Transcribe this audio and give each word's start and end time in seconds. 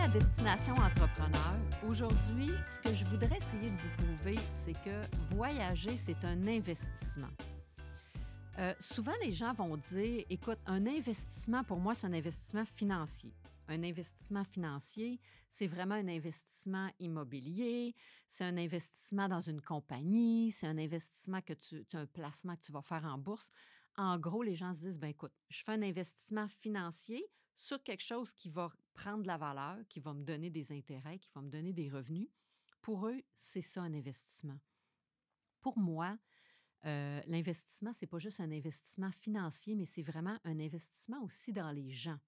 à 0.00 0.08
Destination 0.08 0.74
Entrepreneur. 0.76 1.58
Aujourd'hui, 1.86 2.48
ce 2.66 2.80
que 2.80 2.94
je 2.94 3.04
voudrais 3.04 3.36
essayer 3.36 3.68
de 3.68 3.76
vous 3.76 3.96
prouver, 3.98 4.38
c'est 4.54 4.72
que 4.72 5.34
voyager, 5.34 5.94
c'est 5.98 6.24
un 6.24 6.46
investissement. 6.46 7.28
Euh, 8.58 8.72
souvent, 8.80 9.12
les 9.22 9.34
gens 9.34 9.52
vont 9.52 9.76
dire, 9.76 10.24
écoute, 10.30 10.58
un 10.64 10.86
investissement, 10.86 11.64
pour 11.64 11.80
moi, 11.80 11.94
c'est 11.94 12.06
un 12.06 12.14
investissement 12.14 12.64
financier. 12.64 13.34
Un 13.68 13.84
investissement 13.84 14.42
financier, 14.42 15.20
c'est 15.50 15.66
vraiment 15.66 15.96
un 15.96 16.08
investissement 16.08 16.88
immobilier, 16.98 17.94
c'est 18.26 18.44
un 18.44 18.56
investissement 18.56 19.28
dans 19.28 19.42
une 19.42 19.60
compagnie, 19.60 20.50
c'est 20.50 20.66
un 20.66 20.78
investissement 20.78 21.42
que 21.42 21.52
tu, 21.52 21.84
un 21.92 22.06
placement 22.06 22.56
que 22.56 22.62
tu 22.62 22.72
vas 22.72 22.82
faire 22.82 23.04
en 23.04 23.18
bourse. 23.18 23.50
En 23.98 24.18
gros, 24.18 24.42
les 24.42 24.54
gens 24.54 24.74
se 24.74 24.80
disent, 24.80 24.98
ben 24.98 25.08
écoute, 25.08 25.32
je 25.50 25.62
fais 25.62 25.72
un 25.72 25.82
investissement 25.82 26.48
financier 26.48 27.22
sur 27.54 27.82
quelque 27.82 28.02
chose 28.02 28.32
qui 28.32 28.48
va 28.48 28.70
prendre 29.00 29.22
de 29.22 29.26
la 29.26 29.38
valeur, 29.38 29.78
qui 29.88 30.00
va 30.00 30.12
me 30.12 30.22
donner 30.22 30.50
des 30.50 30.72
intérêts, 30.72 31.18
qui 31.18 31.30
va 31.34 31.40
me 31.40 31.48
donner 31.48 31.72
des 31.72 31.88
revenus. 31.88 32.28
Pour 32.82 33.06
eux, 33.06 33.22
c'est 33.34 33.62
ça 33.62 33.82
un 33.82 33.94
investissement. 33.94 34.58
Pour 35.60 35.78
moi, 35.78 36.18
euh, 36.84 37.20
l'investissement, 37.26 37.92
c'est 37.94 38.06
pas 38.06 38.18
juste 38.18 38.40
un 38.40 38.52
investissement 38.52 39.10
financier, 39.10 39.74
mais 39.74 39.86
c'est 39.86 40.02
vraiment 40.02 40.38
un 40.44 40.60
investissement 40.60 41.22
aussi 41.22 41.52
dans 41.52 41.70
les 41.70 41.90
gens. 41.90 42.18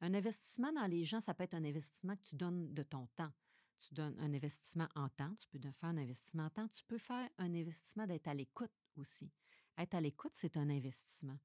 Un 0.00 0.14
investissement 0.14 0.72
dans 0.72 0.86
les 0.86 1.04
gens, 1.04 1.20
ça 1.20 1.34
peut 1.34 1.44
être 1.44 1.54
un 1.54 1.64
investissement 1.64 2.16
que 2.16 2.22
tu 2.22 2.36
donnes 2.36 2.72
de 2.72 2.82
ton 2.82 3.06
temps. 3.16 3.32
Tu 3.78 3.94
donnes 3.94 4.16
un 4.18 4.32
investissement 4.32 4.88
en 4.94 5.08
temps, 5.08 5.34
tu 5.34 5.48
peux 5.48 5.58
faire 5.58 5.88
un 5.88 5.96
investissement 5.96 6.44
en 6.44 6.50
temps, 6.50 6.68
tu 6.68 6.84
peux 6.84 6.98
faire 6.98 7.28
un 7.38 7.54
investissement 7.54 8.06
d'être 8.06 8.28
à 8.28 8.34
l'écoute 8.34 8.72
aussi. 8.96 9.30
Être 9.78 9.94
à 9.94 10.00
l'écoute, 10.00 10.32
c'est 10.34 10.56
un 10.56 10.68
investissement. 10.68 11.38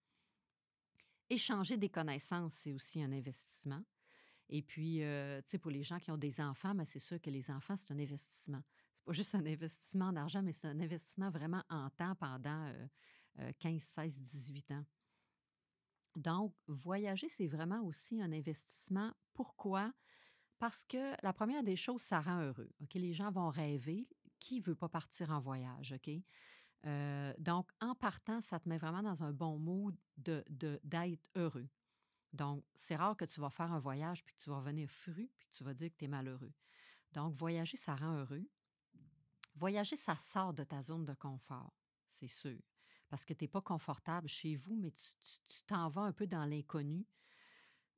Échanger 1.30 1.78
des 1.78 1.90
connaissances, 1.90 2.54
c'est 2.54 2.74
aussi 2.74 3.02
un 3.02 3.12
investissement. 3.12 3.84
Et 4.50 4.62
puis, 4.62 4.98
tu 5.00 5.50
sais, 5.50 5.58
pour 5.58 5.72
les 5.72 5.84
gens 5.84 6.00
qui 6.00 6.12
ont 6.12 6.18
des 6.18 6.40
enfants, 6.40 6.76
ben, 6.76 6.86
c'est 6.86 7.00
sûr 7.00 7.20
que 7.22 7.30
les 7.30 7.50
enfants, 7.50 7.76
c'est 7.76 7.94
un 7.94 8.00
investissement. 8.00 8.62
C'est 8.94 9.04
pas 9.04 9.14
juste 9.14 9.36
un 9.36 9.46
investissement 9.46 10.06
en 10.06 10.16
argent, 10.16 10.42
mais 10.42 10.52
c'est 10.52 10.68
un 10.68 10.80
investissement 10.80 11.30
vraiment 11.30 11.64
en 11.70 11.90
temps 11.90 12.16
pendant 12.16 12.72
15, 13.60 13.82
16, 13.82 14.22
18 14.22 14.72
ans. 14.72 14.86
Donc, 16.16 16.54
voyager, 16.68 17.28
c'est 17.28 17.48
vraiment 17.48 17.82
aussi 17.84 18.22
un 18.22 18.32
investissement. 18.32 19.12
Pourquoi? 19.34 19.92
Parce 20.60 20.86
que 20.86 21.14
la 21.22 21.34
première 21.34 21.64
des 21.64 21.76
choses, 21.76 22.02
ça 22.02 22.22
rend 22.22 22.42
heureux. 22.42 22.72
Les 22.94 23.14
gens 23.14 23.32
vont 23.32 23.50
rêver. 23.50 24.08
Qui 24.40 24.60
veut 24.60 24.76
pas 24.76 24.90
partir 24.90 25.32
en 25.32 25.40
voyage? 25.40 25.94
OK? 25.94 26.10
Donc, 27.40 27.70
en 27.82 27.96
partant, 27.96 28.42
ça 28.42 28.60
te 28.60 28.70
met 28.70 28.78
vraiment 28.78 29.02
dans 29.02 29.24
un 29.24 29.34
bon 29.34 29.58
mood 29.58 29.96
d'être 30.18 30.46
de, 30.56 30.80
d'être 30.84 31.28
heureux. 31.36 31.68
Donc, 32.36 32.64
c'est 32.76 32.96
rare 32.96 33.18
que 33.18 33.26
tu 33.26 33.40
vas 33.40 33.50
faire 33.50 33.72
un 33.72 33.80
voyage 33.80 34.24
puis 34.24 34.36
que 34.36 34.42
tu 34.42 34.50
vas 34.50 34.58
revenir 34.58 34.90
fru 34.90 35.30
puis 35.38 35.48
que 35.48 35.56
tu 35.56 35.64
vas 35.64 35.74
dire 35.74 35.90
que 35.90 35.98
tu 35.98 36.06
es 36.06 36.08
malheureux. 36.08 36.54
Donc, 37.12 37.34
voyager, 37.34 37.78
ça 37.78 37.96
rend 37.96 38.18
heureux. 38.18 38.48
Voyager, 39.56 39.96
ça 39.96 40.16
sort 40.16 40.54
de 40.54 40.64
ta 40.64 40.82
zone 40.82 41.06
de 41.06 41.14
confort, 41.14 41.74
c'est 42.10 42.28
sûr 42.28 42.60
parce 43.10 43.26
que 43.26 43.34
tu 43.34 43.44
n'es 43.44 43.48
pas 43.48 43.62
confortable 43.62 44.28
chez 44.28 44.56
vous, 44.56 44.76
mais 44.76 44.92
tu 44.92 45.64
t'en 45.68 45.90
vas 45.90 46.02
un 46.02 46.12
peu 46.12 46.28
dans 46.28 46.46
l'inconnu. 46.46 47.06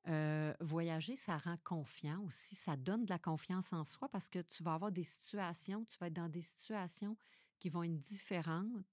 Euh, 0.08 0.54
voyager, 0.62 1.16
ça 1.16 1.38
rend 1.38 1.58
confiant 1.64 2.22
aussi, 2.24 2.56
ça 2.56 2.78
donne 2.78 3.06
de 3.06 3.10
la 3.10 3.20
confiance 3.20 3.74
en 3.74 3.84
soi 3.84 4.08
parce 4.10 4.30
que 4.30 4.40
tu 4.40 4.64
vas 4.64 4.74
avoir 4.74 4.92
des 4.92 5.04
situations, 5.04 5.84
tu 5.86 5.98
vas 5.98 6.08
être 6.08 6.14
dans 6.14 6.30
des 6.30 6.42
situations 6.42 7.18
qui 7.60 7.70
vont 7.70 7.84
être 7.84 8.00
différentes 8.00 8.86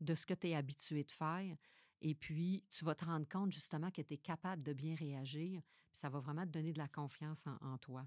de 0.00 0.14
ce 0.14 0.24
que 0.24 0.34
tu 0.34 0.48
es 0.48 0.54
habitué 0.54 1.04
de 1.04 1.10
faire. 1.10 1.56
Et 2.00 2.14
puis, 2.14 2.64
tu 2.68 2.84
vas 2.84 2.94
te 2.94 3.04
rendre 3.04 3.28
compte 3.28 3.52
justement 3.52 3.90
que 3.90 4.02
tu 4.02 4.14
es 4.14 4.18
capable 4.18 4.62
de 4.62 4.72
bien 4.72 4.94
réagir. 4.94 5.62
Ça 5.92 6.08
va 6.08 6.20
vraiment 6.20 6.42
te 6.42 6.50
donner 6.50 6.72
de 6.72 6.78
la 6.78 6.88
confiance 6.88 7.44
en, 7.60 7.78
toi. 7.78 8.06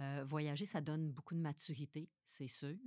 Euh, 0.00 0.24
voyager, 0.26 0.64
ça 0.64 0.80
donne 0.80 1.10
beaucoup 1.10 1.34
de 1.34 1.40
maturité, 1.40 2.08
c'est 2.24 2.48
sûr. 2.48 2.78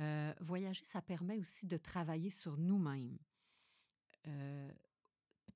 Euh, 0.00 0.32
voyager, 0.40 0.84
ça 0.84 1.02
permet 1.02 1.38
aussi 1.38 1.66
de 1.66 1.76
travailler 1.76 2.30
sur 2.30 2.56
nous-mêmes. 2.56 3.18
Euh, 4.28 4.72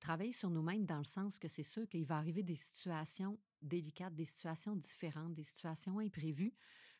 travailler 0.00 0.32
sur 0.32 0.50
nous-mêmes 0.50 0.84
dans 0.84 0.98
le 0.98 1.04
sens 1.04 1.38
que 1.38 1.46
c'est 1.46 1.62
sûr 1.62 1.88
qu'il 1.88 2.04
va 2.04 2.16
arriver 2.16 2.42
des 2.42 2.56
situations 2.56 3.38
délicates, 3.60 4.14
des 4.14 4.24
situations 4.24 4.74
différentes, 4.74 5.34
des 5.34 5.44
situations 5.44 6.00
imprévues, 6.00 6.54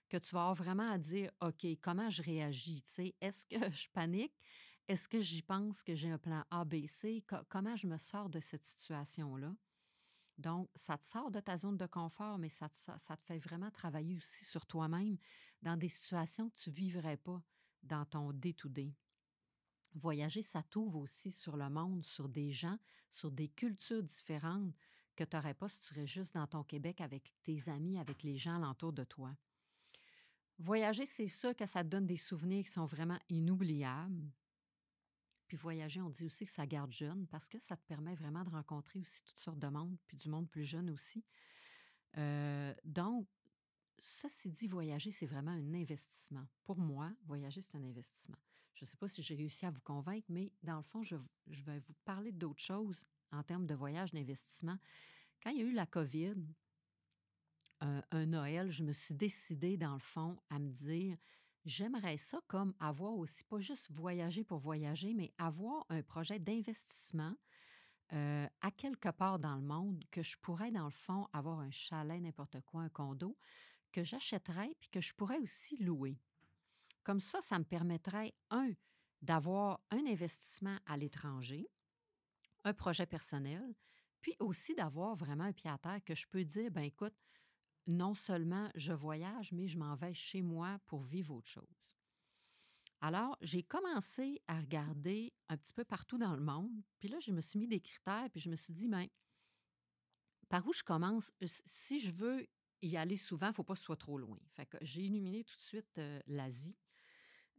que 0.08 0.18
tu 0.18 0.34
vas 0.34 0.42
avoir 0.42 0.54
vraiment 0.54 0.88
à 0.88 0.98
dire, 0.98 1.32
OK, 1.40 1.66
comment 1.80 2.10
je 2.10 2.22
réagis? 2.22 2.84
Est-ce 3.20 3.44
que 3.46 3.56
je 3.72 3.88
panique? 3.88 4.38
Est-ce 4.92 5.08
que 5.08 5.22
j'y 5.22 5.40
pense 5.40 5.82
que 5.82 5.94
j'ai 5.94 6.10
un 6.10 6.18
plan 6.18 6.44
A, 6.50 6.66
B, 6.66 6.86
C? 6.86 7.24
comment 7.48 7.74
je 7.76 7.86
me 7.86 7.96
sors 7.96 8.28
de 8.28 8.40
cette 8.40 8.62
situation-là? 8.62 9.56
Donc, 10.36 10.68
ça 10.74 10.98
te 10.98 11.04
sort 11.06 11.30
de 11.30 11.40
ta 11.40 11.56
zone 11.56 11.78
de 11.78 11.86
confort, 11.86 12.36
mais 12.36 12.50
ça 12.50 12.68
te, 12.68 12.76
fait 13.24 13.38
vraiment 13.38 13.70
travailler 13.70 14.14
aussi 14.14 14.44
sur 14.44 14.66
toi-même 14.66 15.16
dans 15.62 15.78
des 15.78 15.88
situations 15.88 16.50
que 16.50 16.58
tu 16.58 16.68
ne 16.68 16.74
vivrais 16.74 17.16
pas 17.16 17.42
dans 17.82 18.04
ton 18.04 18.34
day-to-day. 18.34 18.94
Voyager, 19.94 20.42
ça 20.42 20.62
t'ouvre 20.62 20.98
aussi 20.98 21.32
sur 21.32 21.56
le 21.56 21.70
monde, 21.70 22.04
sur 22.04 22.28
des 22.28 22.52
gens, 22.52 22.78
sur 23.08 23.30
des 23.30 23.48
cultures 23.48 24.02
différentes 24.02 24.74
que 25.16 25.24
tu 25.24 25.36
n'aurais 25.36 25.54
pas 25.54 25.70
si 25.70 25.78
tu 25.80 25.86
serais 25.86 26.06
juste 26.06 26.34
dans 26.34 26.46
ton 26.46 26.64
Québec 26.64 27.00
avec 27.00 27.32
tes 27.44 27.66
amis, 27.70 27.98
avec 27.98 28.22
les 28.22 28.36
gens 28.36 28.56
alentour 28.56 28.92
de 28.92 29.04
toi. 29.04 29.34
Voyager, 30.58 31.06
c'est 31.06 31.28
ça 31.28 31.54
que 31.54 31.64
ça 31.64 31.82
te 31.82 31.88
donne 31.88 32.06
des 32.06 32.18
souvenirs 32.18 32.64
qui 32.64 32.70
sont 32.70 32.84
vraiment 32.84 33.18
inoubliables. 33.30 34.30
Voyager, 35.56 36.00
on 36.00 36.10
dit 36.10 36.24
aussi 36.24 36.44
que 36.44 36.50
ça 36.50 36.66
garde 36.66 36.92
jeune 36.92 37.26
parce 37.26 37.48
que 37.48 37.58
ça 37.58 37.76
te 37.76 37.84
permet 37.86 38.14
vraiment 38.14 38.44
de 38.44 38.50
rencontrer 38.50 38.98
aussi 38.98 39.22
toutes 39.24 39.38
sortes 39.38 39.58
de 39.58 39.68
monde, 39.68 39.96
puis 40.06 40.16
du 40.16 40.28
monde 40.28 40.48
plus 40.48 40.64
jeune 40.64 40.90
aussi. 40.90 41.24
Euh, 42.18 42.74
donc, 42.84 43.26
ceci 43.98 44.50
dit, 44.50 44.66
voyager, 44.66 45.10
c'est 45.10 45.26
vraiment 45.26 45.52
un 45.52 45.74
investissement. 45.74 46.46
Pour 46.64 46.78
moi, 46.78 47.12
voyager, 47.24 47.60
c'est 47.60 47.76
un 47.76 47.82
investissement. 47.82 48.36
Je 48.74 48.84
ne 48.84 48.88
sais 48.88 48.96
pas 48.96 49.08
si 49.08 49.22
j'ai 49.22 49.34
réussi 49.34 49.66
à 49.66 49.70
vous 49.70 49.80
convaincre, 49.80 50.26
mais 50.28 50.52
dans 50.62 50.76
le 50.76 50.82
fond, 50.82 51.02
je, 51.02 51.16
vais 51.46 51.78
vous 51.78 51.94
parler 52.04 52.32
d'autres 52.32 52.62
choses 52.62 53.04
en 53.30 53.42
termes 53.42 53.66
de 53.66 53.74
voyage, 53.74 54.12
d'investissement. 54.12 54.78
Quand 55.42 55.50
il 55.50 55.58
y 55.58 55.62
a 55.62 55.64
eu 55.64 55.72
la 55.72 55.86
COVID, 55.86 56.34
un 57.80 58.26
Noël, 58.26 58.70
je 58.70 58.84
me 58.84 58.92
suis 58.92 59.14
décidée, 59.14 59.76
dans 59.76 59.94
le 59.94 60.00
fond, 60.00 60.38
à 60.50 60.60
me 60.60 60.70
dire, 60.70 61.16
J'aimerais 61.64 62.16
ça 62.16 62.40
comme 62.48 62.74
avoir 62.80 63.14
aussi, 63.14 63.44
pas 63.44 63.60
juste 63.60 63.90
voyager 63.92 64.42
pour 64.42 64.58
voyager, 64.58 65.14
mais 65.14 65.32
avoir 65.38 65.86
un 65.90 66.02
projet 66.02 66.40
d'investissement 66.40 67.34
euh, 68.12 68.46
à 68.60 68.70
quelque 68.72 69.10
part 69.10 69.38
dans 69.38 69.54
le 69.54 69.62
monde 69.62 70.04
que 70.10 70.22
je 70.22 70.36
pourrais, 70.38 70.72
dans 70.72 70.84
le 70.84 70.90
fond, 70.90 71.28
avoir 71.32 71.60
un 71.60 71.70
chalet, 71.70 72.20
n'importe 72.20 72.60
quoi, 72.62 72.82
un 72.82 72.88
condo, 72.88 73.36
que 73.92 74.02
j'achèterais 74.02 74.74
puis 74.80 74.90
que 74.90 75.00
je 75.00 75.14
pourrais 75.14 75.38
aussi 75.38 75.76
louer. 75.76 76.18
Comme 77.04 77.20
ça, 77.20 77.40
ça 77.40 77.58
me 77.58 77.64
permettrait, 77.64 78.34
un, 78.50 78.72
d'avoir 79.20 79.80
un 79.90 80.04
investissement 80.06 80.76
à 80.86 80.96
l'étranger, 80.96 81.68
un 82.64 82.74
projet 82.74 83.06
personnel, 83.06 83.74
puis 84.20 84.36
aussi 84.40 84.74
d'avoir 84.74 85.14
vraiment 85.14 85.44
un 85.44 85.52
pied 85.52 85.70
à 85.70 85.78
terre 85.78 86.00
que 86.04 86.14
je 86.14 86.26
peux 86.26 86.44
dire, 86.44 86.70
ben 86.70 86.82
écoute, 86.82 87.14
non 87.86 88.14
seulement 88.14 88.70
je 88.74 88.92
voyage, 88.92 89.52
mais 89.52 89.68
je 89.68 89.78
m'en 89.78 89.94
vais 89.96 90.14
chez 90.14 90.42
moi 90.42 90.78
pour 90.86 91.02
vivre 91.02 91.34
autre 91.34 91.48
chose. 91.48 91.92
Alors, 93.00 93.36
j'ai 93.40 93.64
commencé 93.64 94.40
à 94.46 94.60
regarder 94.60 95.32
un 95.48 95.56
petit 95.56 95.72
peu 95.72 95.84
partout 95.84 96.18
dans 96.18 96.36
le 96.36 96.42
monde, 96.42 96.82
puis 97.00 97.08
là, 97.08 97.18
je 97.20 97.32
me 97.32 97.40
suis 97.40 97.58
mis 97.58 97.66
des 97.66 97.80
critères, 97.80 98.28
puis 98.30 98.40
je 98.40 98.48
me 98.48 98.54
suis 98.54 98.72
dit, 98.72 98.88
mais 98.88 99.06
ben, 99.06 99.10
par 100.48 100.66
où 100.66 100.72
je 100.72 100.82
commence? 100.82 101.32
Si 101.64 101.98
je 101.98 102.12
veux 102.12 102.46
y 102.82 102.96
aller 102.96 103.16
souvent, 103.16 103.46
il 103.46 103.50
ne 103.50 103.54
faut 103.54 103.64
pas 103.64 103.72
que 103.74 103.80
ce 103.80 103.86
soit 103.86 103.96
trop 103.96 104.18
loin. 104.18 104.38
Fait 104.54 104.66
que 104.66 104.76
j'ai 104.82 105.02
illuminé 105.02 105.44
tout 105.44 105.56
de 105.56 105.60
suite 105.60 105.98
euh, 105.98 106.20
l'Asie, 106.26 106.76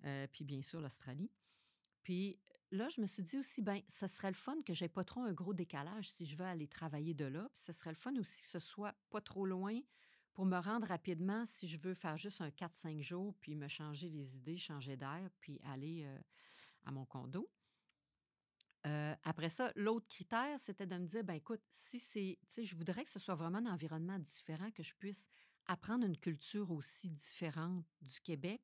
euh, 0.06 0.28
puis 0.32 0.46
bien 0.46 0.62
sûr 0.62 0.80
l'Australie. 0.80 1.32
Puis 2.04 2.40
là, 2.72 2.88
je 2.90 3.02
me 3.02 3.08
suis 3.08 3.24
dit 3.24 3.38
aussi, 3.38 3.62
ben, 3.62 3.82
ce 3.88 4.08
serait 4.08 4.30
le 4.30 4.36
fun 4.36 4.62
que 4.66 4.74
j'ai 4.74 4.90
pas 4.90 5.04
trop 5.04 5.22
un 5.22 5.34
gros 5.34 5.54
décalage 5.54 6.10
si 6.10 6.26
je 6.26 6.38
veux 6.38 6.46
aller 6.46 6.68
travailler 6.68 7.14
de 7.14 7.26
là. 7.26 7.50
Puis 7.54 7.64
ce 7.64 7.74
serait 7.74 7.92
le 7.92 7.98
fun 7.98 8.16
aussi 8.16 8.42
que 8.42 8.48
ce 8.48 8.60
soit 8.60 8.96
pas 9.10 9.22
trop 9.22 9.46
loin 9.46 9.80
pour 10.34 10.46
me 10.46 10.58
rendre 10.58 10.88
rapidement 10.88 11.46
si 11.46 11.68
je 11.68 11.78
veux 11.78 11.94
faire 11.94 12.18
juste 12.18 12.42
un 12.42 12.50
4-5 12.50 13.02
jours, 13.02 13.36
puis 13.40 13.56
me 13.56 13.68
changer 13.68 14.10
les 14.10 14.38
idées, 14.38 14.58
changer 14.58 14.98
d'air, 14.98 15.30
puis 15.40 15.60
aller 15.64 16.04
euh, 16.06 16.18
à 16.86 16.92
mon 16.92 17.06
condo. 17.06 17.50
Euh, 18.86 19.16
après 19.24 19.50
ça, 19.50 19.72
l'autre 19.76 20.08
critère, 20.08 20.60
c'était 20.60 20.88
de 20.88 20.98
me 20.98 21.06
dire, 21.06 21.24
ben 21.24 21.36
écoute, 21.36 21.62
si 21.70 22.00
c'est, 22.00 22.38
tu 22.48 22.54
sais, 22.54 22.64
je 22.66 22.76
voudrais 22.76 23.04
que 23.06 23.10
ce 23.10 23.20
soit 23.20 23.36
vraiment 23.36 23.60
un 23.60 23.74
environnement 23.74 24.20
différent, 24.20 24.72
que 24.72 24.84
je 24.84 24.94
puisse 24.96 25.30
apprendre 25.68 26.06
une 26.06 26.18
culture 26.18 26.70
aussi 26.72 27.10
différente 27.10 27.86
du 28.02 28.20
Québec. 28.20 28.62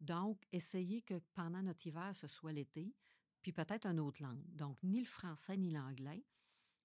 Donc, 0.00 0.40
essayer 0.52 1.02
que 1.02 1.20
pendant 1.34 1.62
notre 1.62 1.86
hiver, 1.86 2.12
ce 2.14 2.26
soit 2.26 2.52
l'été, 2.52 2.94
puis 3.42 3.52
peut-être 3.52 3.86
une 3.86 4.00
autre 4.00 4.22
langue. 4.22 4.42
Donc, 4.54 4.82
ni 4.82 5.00
le 5.00 5.06
français 5.06 5.58
ni 5.58 5.70
l'anglais. 5.70 6.24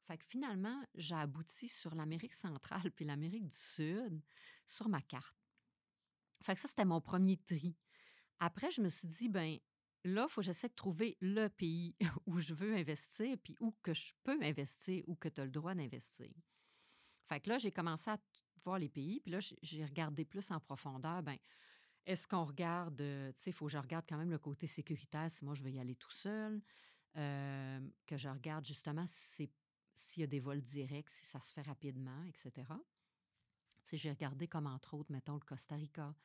Fait 0.07 0.17
que 0.17 0.25
finalement, 0.25 0.83
j'ai 0.93 1.15
abouti 1.15 1.67
sur 1.67 1.95
l'Amérique 1.95 2.35
centrale 2.35 2.91
puis 2.91 3.05
l'Amérique 3.05 3.47
du 3.47 3.55
Sud 3.55 4.21
sur 4.67 4.87
ma 4.87 5.01
carte. 5.01 5.35
Fait 6.43 6.53
que 6.53 6.59
ça, 6.59 6.67
c'était 6.67 6.85
mon 6.85 7.01
premier 7.01 7.37
tri. 7.37 7.75
Après, 8.39 8.69
je 8.69 8.81
me 8.81 8.89
suis 8.89 9.07
dit, 9.07 9.29
ben 9.29 9.57
là, 10.03 10.25
il 10.27 10.31
faut 10.31 10.41
que 10.41 10.45
j'essaie 10.45 10.67
de 10.67 10.75
trouver 10.75 11.17
le 11.21 11.47
pays 11.47 11.95
où 12.27 12.39
je 12.39 12.53
veux 12.53 12.75
investir, 12.75 13.35
puis 13.43 13.55
où 13.59 13.73
que 13.81 13.93
je 13.93 14.13
peux 14.23 14.37
investir, 14.43 15.03
ou 15.07 15.15
que 15.15 15.29
tu 15.29 15.41
as 15.41 15.45
le 15.45 15.51
droit 15.51 15.73
d'investir. 15.73 16.31
Fait 17.27 17.39
que 17.39 17.49
là, 17.49 17.57
j'ai 17.57 17.71
commencé 17.71 18.11
à 18.11 18.19
voir 18.63 18.77
les 18.77 18.89
pays, 18.89 19.19
puis 19.21 19.31
là, 19.31 19.39
j'ai 19.39 19.85
regardé 19.85 20.25
plus 20.25 20.51
en 20.51 20.59
profondeur, 20.59 21.23
ben 21.23 21.37
est-ce 22.05 22.27
qu'on 22.27 22.45
regarde, 22.45 22.97
tu 22.97 23.41
sais, 23.41 23.49
il 23.49 23.53
faut 23.53 23.65
que 23.65 23.71
je 23.71 23.79
regarde 23.79 24.05
quand 24.07 24.17
même 24.17 24.29
le 24.29 24.37
côté 24.37 24.67
sécuritaire 24.67 25.31
si 25.31 25.43
moi 25.43 25.55
je 25.55 25.63
veux 25.63 25.71
y 25.71 25.79
aller 25.79 25.95
tout 25.95 26.11
seul, 26.11 26.61
que 27.13 28.17
je 28.17 28.29
regarde 28.29 28.65
justement 28.65 29.07
s'il 29.95 30.21
y 30.21 30.23
a 30.23 30.27
des 30.27 30.39
vols 30.39 30.61
directs, 30.61 31.09
si 31.09 31.25
ça 31.25 31.39
se 31.41 31.53
fait 31.53 31.61
rapidement, 31.61 32.23
etc. 32.25 32.67
J'ai 33.91 34.09
regardé 34.09 34.47
comme 34.47 34.67
entre 34.67 34.95
autres, 34.95 35.11
mettons, 35.11 35.35
le 35.35 35.39
Costa 35.39 35.75
Rica. 35.75 36.15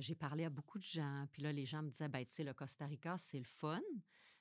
j'ai 0.00 0.14
parlé 0.14 0.44
à 0.44 0.50
beaucoup 0.50 0.78
de 0.78 0.84
gens, 0.84 1.26
puis 1.30 1.42
là, 1.42 1.52
les 1.52 1.66
gens 1.66 1.82
me 1.82 1.90
disaient, 1.90 2.08
ben, 2.08 2.24
tu 2.24 2.34
sais, 2.34 2.44
le 2.44 2.54
Costa 2.54 2.86
Rica, 2.86 3.18
c'est 3.18 3.38
le 3.38 3.44
fun, 3.44 3.80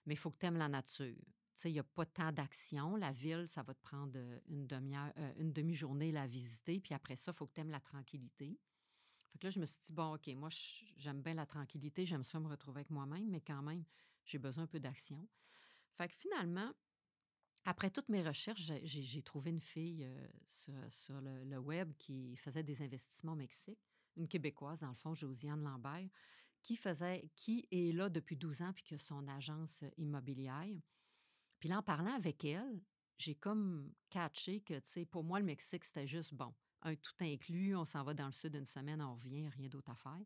mais 0.05 0.13
il 0.13 0.17
faut 0.17 0.31
que 0.31 0.37
tu 0.39 0.45
aimes 0.45 0.57
la 0.57 0.69
nature. 0.69 1.15
Tu 1.15 1.61
sais, 1.61 1.69
il 1.69 1.73
n'y 1.73 1.79
a 1.79 1.83
pas 1.83 2.05
tant 2.05 2.31
d'action. 2.31 2.95
La 2.95 3.11
ville, 3.11 3.47
ça 3.47 3.61
va 3.61 3.73
te 3.73 3.81
prendre 3.81 4.17
une 4.47 4.65
demi-heure, 4.65 5.13
une 5.37 5.51
demi-journée 5.51 6.11
la 6.11 6.27
visiter, 6.27 6.79
puis 6.79 6.93
après 6.93 7.15
ça, 7.15 7.31
il 7.31 7.35
faut 7.35 7.45
que 7.45 7.53
tu 7.53 7.61
aimes 7.61 7.71
la 7.71 7.79
tranquillité. 7.79 8.57
Fait 9.31 9.39
que 9.39 9.47
là, 9.47 9.49
je 9.51 9.59
me 9.59 9.65
suis 9.65 9.79
dit, 9.87 9.93
bon, 9.93 10.15
OK, 10.15 10.27
moi, 10.35 10.49
j'aime 10.97 11.21
bien 11.21 11.33
la 11.33 11.45
tranquillité, 11.45 12.05
j'aime 12.05 12.23
ça 12.23 12.39
me 12.39 12.47
retrouver 12.47 12.79
avec 12.79 12.89
moi-même, 12.89 13.27
mais 13.29 13.41
quand 13.41 13.61
même, 13.61 13.83
j'ai 14.25 14.37
besoin 14.37 14.63
un 14.63 14.67
peu 14.67 14.79
d'action. 14.79 15.27
Fait 15.91 16.07
que 16.07 16.13
finalement, 16.15 16.71
après 17.65 17.89
toutes 17.89 18.09
mes 18.09 18.21
recherches, 18.21 18.71
j'ai 18.83 19.21
trouvé 19.21 19.51
une 19.51 19.61
fille 19.61 20.05
euh, 20.05 20.27
sur, 20.89 21.21
le, 21.21 21.57
web 21.57 21.93
qui 21.97 22.35
faisait 22.35 22.63
des 22.63 22.81
investissements 22.81 23.33
au 23.33 23.37
Mexique, 23.37 23.79
une 24.17 24.27
Québécoise, 24.27 24.81
dans 24.81 24.89
le 24.89 24.95
fond, 24.95 25.13
Josiane 25.13 25.63
Lambert, 25.63 26.09
qui, 26.61 26.75
faisait, 26.75 27.29
qui 27.35 27.67
est 27.71 27.93
là 27.93 28.09
depuis 28.09 28.35
12 28.35 28.61
ans 28.61 28.73
puis 28.73 28.83
qui 28.83 28.95
a 28.95 28.99
son 28.99 29.27
agence 29.27 29.83
immobilière. 29.97 30.75
Puis 31.59 31.69
là, 31.69 31.79
en 31.79 31.83
parlant 31.83 32.13
avec 32.13 32.43
elle, 32.43 32.81
j'ai 33.17 33.35
comme 33.35 33.93
catché 34.09 34.61
que, 34.61 34.73
tu 34.75 34.89
sais, 34.89 35.05
pour 35.05 35.23
moi, 35.23 35.39
le 35.39 35.45
Mexique, 35.45 35.85
c'était 35.85 36.07
juste 36.07 36.33
bon 36.33 36.53
un 36.83 36.95
tout 36.95 37.13
inclus, 37.21 37.75
on 37.75 37.85
s'en 37.85 38.03
va 38.03 38.13
dans 38.13 38.25
le 38.25 38.31
sud 38.31 38.55
une 38.55 38.65
semaine, 38.65 39.01
on 39.01 39.15
revient, 39.15 39.47
rien 39.49 39.67
d'autre 39.67 39.89
à 39.89 39.95
faire. 39.95 40.21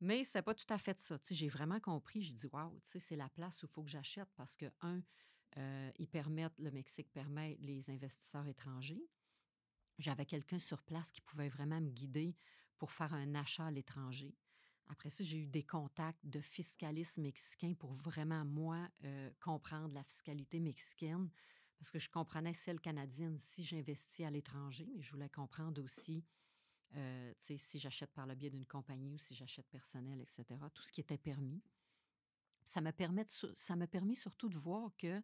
Mais 0.00 0.24
c'est 0.24 0.42
pas 0.42 0.54
tout 0.54 0.66
à 0.68 0.78
fait 0.78 0.98
ça. 0.98 1.18
J'ai 1.30 1.48
vraiment 1.48 1.80
compris, 1.80 2.22
j'ai 2.22 2.32
dit, 2.32 2.46
waouh, 2.52 2.78
c'est 2.82 3.16
la 3.16 3.28
place 3.28 3.62
où 3.62 3.66
il 3.66 3.72
faut 3.72 3.82
que 3.82 3.90
j'achète 3.90 4.28
parce 4.36 4.56
que, 4.56 4.66
un, 4.82 5.00
euh, 5.56 5.90
ils 5.98 6.08
le 6.58 6.70
Mexique 6.70 7.12
permet 7.12 7.56
les 7.60 7.90
investisseurs 7.90 8.46
étrangers. 8.46 9.02
J'avais 9.98 10.26
quelqu'un 10.26 10.58
sur 10.58 10.82
place 10.82 11.12
qui 11.12 11.20
pouvait 11.20 11.48
vraiment 11.48 11.80
me 11.80 11.90
guider 11.90 12.36
pour 12.78 12.90
faire 12.90 13.14
un 13.14 13.34
achat 13.34 13.66
à 13.66 13.70
l'étranger. 13.70 14.34
Après 14.88 15.10
ça, 15.10 15.24
j'ai 15.24 15.38
eu 15.38 15.46
des 15.46 15.62
contacts 15.62 16.24
de 16.26 16.40
fiscalistes 16.40 17.18
mexicains 17.18 17.74
pour 17.74 17.92
vraiment, 17.94 18.44
moi, 18.44 18.88
euh, 19.04 19.30
comprendre 19.40 19.94
la 19.94 20.02
fiscalité 20.02 20.60
mexicaine 20.60 21.30
parce 21.78 21.90
que 21.90 21.98
je 21.98 22.10
comprenais 22.10 22.54
celle 22.54 22.80
canadienne 22.80 23.38
si 23.38 23.64
j'investis 23.64 24.26
à 24.26 24.30
l'étranger, 24.30 24.88
mais 24.94 25.02
je 25.02 25.12
voulais 25.12 25.28
comprendre 25.28 25.82
aussi 25.82 26.24
euh, 26.96 27.32
si 27.38 27.78
j'achète 27.78 28.12
par 28.12 28.26
le 28.26 28.34
biais 28.34 28.50
d'une 28.50 28.66
compagnie 28.66 29.12
ou 29.12 29.18
si 29.18 29.34
j'achète 29.34 29.66
personnel, 29.68 30.20
etc., 30.20 30.44
tout 30.72 30.82
ce 30.82 30.92
qui 30.92 31.00
était 31.00 31.18
permis. 31.18 31.62
Ça 32.64 32.80
m'a 32.80 32.92
permis, 32.92 34.16
surtout 34.16 34.48
de 34.48 34.58
voir 34.58 34.90
que 34.96 35.22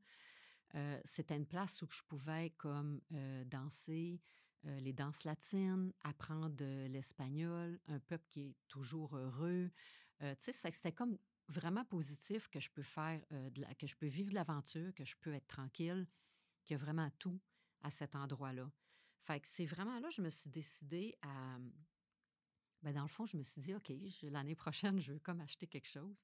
c'était 1.05 1.37
une 1.37 1.47
place 1.47 1.83
où 1.83 1.91
je 1.91 2.03
pouvais 2.03 2.51
comme 2.51 3.01
danser 3.47 4.21
les 4.65 4.93
danses 4.93 5.25
latines, 5.25 5.93
apprendre 6.03 6.65
l'espagnol, 6.89 7.81
un 7.89 7.99
peuple 7.99 8.27
qui 8.29 8.41
est 8.49 8.57
toujours 8.69 9.17
heureux. 9.17 9.71
tu 10.21 10.27
sais, 10.39 10.53
c'était 10.53 10.93
comme 10.93 11.19
vraiment 11.49 11.85
positif 11.85 12.47
que 12.49 12.61
je 12.61 12.71
peux 12.71 12.83
faire, 12.83 13.21
que 13.79 13.87
je 13.87 13.97
peux 13.97 14.07
vivre 14.07 14.31
de 14.31 14.35
l'aventure, 14.35 14.95
que 14.95 15.05
je 15.05 15.17
peux 15.17 15.35
être 15.35 15.49
tranquille, 15.49 16.07
qu'il 16.65 16.75
y 16.75 16.81
a 16.81 16.83
vraiment 16.83 17.11
tout 17.19 17.41
à 17.83 17.91
cet 17.91 18.15
endroit-là. 18.15 18.71
Fait 19.23 19.41
que 19.41 19.49
c'est 19.49 19.67
vraiment 19.67 19.99
là 19.99 20.09
que 20.09 20.15
je 20.15 20.23
me 20.23 20.31
suis 20.31 20.51
décidée 20.51 21.17
à. 21.23 21.59
Ben 22.83 22.95
dans 22.95 23.03
le 23.03 23.09
fond, 23.09 23.27
je 23.27 23.37
me 23.37 23.43
suis 23.43 23.61
dit, 23.61 23.75
OK, 23.75 23.93
l'année 24.23 24.55
prochaine, 24.55 25.01
je 25.01 25.13
veux 25.13 25.19
comme 25.19 25.41
acheter 25.41 25.67
quelque 25.67 25.89
chose. 25.89 26.17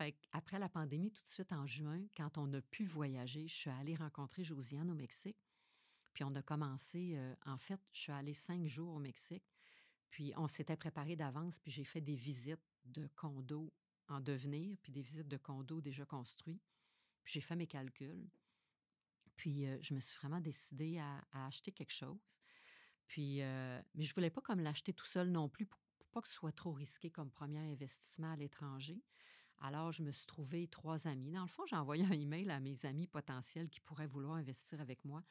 Fait 0.00 0.16
après 0.32 0.58
la 0.58 0.70
pandémie, 0.70 1.12
tout 1.12 1.22
de 1.22 1.28
suite 1.28 1.52
en 1.52 1.66
juin, 1.66 2.00
quand 2.16 2.38
on 2.38 2.50
a 2.54 2.62
pu 2.62 2.86
voyager, 2.86 3.46
je 3.46 3.54
suis 3.54 3.68
allée 3.68 3.94
rencontrer 3.94 4.44
Josiane 4.44 4.90
au 4.90 4.94
Mexique. 4.94 5.36
Puis 6.14 6.24
on 6.24 6.34
a 6.36 6.40
commencé, 6.40 7.16
euh, 7.16 7.34
en 7.44 7.58
fait, 7.58 7.78
je 7.92 8.00
suis 8.00 8.12
allée 8.12 8.32
cinq 8.32 8.64
jours 8.64 8.94
au 8.94 8.98
Mexique. 8.98 9.44
Puis 10.08 10.32
on 10.38 10.48
s'était 10.48 10.78
préparé 10.78 11.16
d'avance, 11.16 11.58
puis 11.58 11.70
j'ai 11.70 11.84
fait 11.84 12.00
des 12.00 12.14
visites 12.14 12.64
de 12.86 13.08
condos 13.08 13.74
en 14.08 14.20
devenir, 14.20 14.78
puis 14.80 14.90
des 14.90 15.02
visites 15.02 15.28
de 15.28 15.36
condos 15.36 15.82
déjà 15.82 16.06
construits. 16.06 16.62
Puis 17.22 17.34
j'ai 17.34 17.42
fait 17.42 17.56
mes 17.56 17.66
calculs. 17.66 18.26
Puis 19.36 19.66
je 19.82 19.92
me 19.92 20.00
suis 20.00 20.16
vraiment 20.16 20.40
décidée 20.40 20.98
à, 20.98 21.44
acheter 21.44 21.72
quelque 21.72 21.92
chose. 21.92 22.32
Puis, 23.06 23.40
mais 23.40 24.04
je 24.04 24.14
voulais 24.14 24.30
pas 24.30 24.40
comme 24.40 24.60
l'acheter 24.60 24.94
tout 24.94 25.04
seul 25.04 25.30
non 25.30 25.50
plus 25.50 25.66
pour, 25.66 25.78
pas 26.10 26.22
que 26.22 26.28
ce 26.28 26.34
soit 26.34 26.52
trop 26.52 26.72
risqué 26.72 27.10
comme 27.10 27.30
premier 27.30 27.70
investissement 27.70 28.32
à 28.32 28.36
l'étranger. 28.36 29.02
Alors, 29.60 29.92
je 29.92 30.02
me 30.02 30.10
suis 30.10 30.26
trouvé 30.26 30.66
trois 30.68 31.06
amis. 31.06 31.32
Dans 31.32 31.42
le 31.42 31.48
fond, 31.48 31.66
j'ai 31.66 31.76
envoyé 31.76 32.04
un 32.04 32.12
email 32.12 32.50
à 32.50 32.60
mes 32.60 32.84
amis 32.86 33.06
potentiels 33.06 33.68
qui 33.68 33.80
pourraient 33.80 34.06
vouloir 34.06 34.34
investir 34.34 34.80
avec 34.80 35.04
moi. 35.04 35.22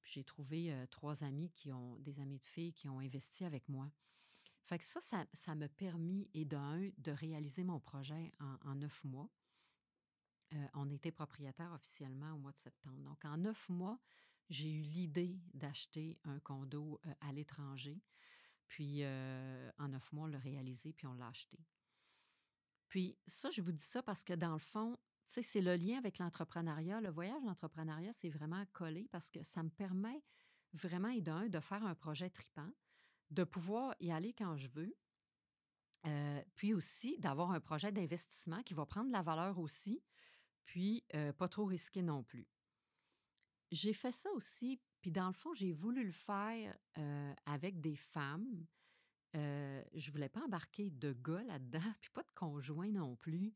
Puis 0.00 0.12
j'ai 0.14 0.24
trouvé 0.24 0.72
trois 0.90 1.24
amis 1.24 1.50
qui 1.50 1.72
ont, 1.72 1.98
des 1.98 2.20
amis 2.20 2.38
de 2.38 2.44
filles 2.44 2.72
qui 2.72 2.88
ont 2.88 3.00
investi 3.00 3.44
avec 3.44 3.68
moi. 3.68 3.90
Fait 4.66 4.82
ça, 4.82 5.00
ça, 5.32 5.54
m'a 5.54 5.68
permis, 5.68 6.28
et 6.34 6.44
d'un, 6.44 6.90
de 6.98 7.10
réaliser 7.10 7.64
mon 7.64 7.80
projet 7.80 8.30
en 8.38 8.74
neuf 8.74 9.02
mois. 9.04 9.30
Euh, 10.54 10.68
on 10.74 10.88
était 10.90 11.12
propriétaire 11.12 11.72
officiellement 11.72 12.32
au 12.32 12.38
mois 12.38 12.52
de 12.52 12.56
septembre. 12.56 12.98
Donc, 13.02 13.24
en 13.24 13.36
neuf 13.36 13.68
mois, 13.68 13.98
j'ai 14.48 14.70
eu 14.70 14.80
l'idée 14.80 15.38
d'acheter 15.52 16.18
un 16.24 16.38
condo 16.40 17.00
euh, 17.06 17.14
à 17.20 17.32
l'étranger. 17.32 18.00
Puis, 18.66 19.00
euh, 19.02 19.70
en 19.78 19.88
neuf 19.88 20.10
mois, 20.12 20.24
on 20.24 20.28
l'a 20.28 20.38
réalisé, 20.38 20.92
puis 20.92 21.06
on 21.06 21.14
l'a 21.14 21.28
acheté. 21.28 21.58
Puis, 22.88 23.16
ça, 23.26 23.50
je 23.50 23.62
vous 23.62 23.72
dis 23.72 23.84
ça 23.84 24.02
parce 24.02 24.24
que 24.24 24.32
dans 24.32 24.54
le 24.54 24.58
fond, 24.58 24.96
c'est 25.24 25.60
le 25.60 25.76
lien 25.76 25.98
avec 25.98 26.18
l'entrepreneuriat. 26.18 27.00
Le 27.00 27.10
voyage 27.10 27.42
d'entrepreneuriat, 27.44 28.12
c'est 28.14 28.30
vraiment 28.30 28.64
collé 28.72 29.08
parce 29.12 29.30
que 29.30 29.42
ça 29.42 29.62
me 29.62 29.68
permet 29.68 30.22
vraiment, 30.72 31.10
et 31.10 31.20
d'un, 31.20 31.48
de 31.48 31.60
faire 31.60 31.84
un 31.84 31.94
projet 31.94 32.30
tripant, 32.30 32.70
de 33.30 33.44
pouvoir 33.44 33.94
y 34.00 34.10
aller 34.10 34.32
quand 34.32 34.56
je 34.56 34.68
veux, 34.68 34.96
puis 36.54 36.72
aussi 36.72 37.18
d'avoir 37.18 37.50
un 37.50 37.60
projet 37.60 37.92
d'investissement 37.92 38.62
qui 38.62 38.72
va 38.72 38.86
prendre 38.86 39.08
de 39.08 39.12
la 39.12 39.22
valeur 39.22 39.58
aussi, 39.58 40.02
puis 40.64 41.04
pas 41.36 41.48
trop 41.48 41.66
risqué 41.66 42.00
non 42.00 42.22
plus. 42.22 42.48
J'ai 43.70 43.92
fait 43.92 44.12
ça 44.12 44.30
aussi, 44.32 44.80
puis 45.02 45.10
dans 45.10 45.26
le 45.26 45.34
fond, 45.34 45.52
j'ai 45.52 45.72
voulu 45.72 46.04
le 46.04 46.12
faire 46.12 46.74
avec 47.44 47.82
des 47.82 47.96
femmes. 47.96 48.66
Je 49.94 49.98
je 50.00 50.12
voulais 50.12 50.28
pas 50.28 50.42
embarquer 50.44 50.90
de 50.90 51.12
gars 51.12 51.42
là-dedans, 51.44 51.80
puis 52.00 52.10
pas 52.10 52.22
de 52.22 52.32
conjoint 52.34 52.90
non 52.90 53.16
plus. 53.16 53.52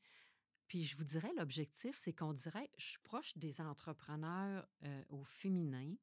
Puis 0.69 0.85
je 0.85 0.97
vous 0.97 1.05
dirais, 1.05 1.31
l'objectif, 1.37 1.97
c'est 1.97 2.13
qu'on 2.13 2.33
dirait, 2.33 2.71
je 2.79 2.87
suis 2.87 2.99
proche 3.01 3.37
des 3.37 3.61
entrepreneurs 3.61 4.67
au 5.11 5.23
féminin, 5.25 5.95